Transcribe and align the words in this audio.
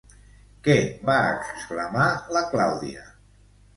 Què 0.67 0.77
va 1.11 1.17
exclamar 1.35 2.07
la 2.39 2.43
Clàudia? 2.55 3.05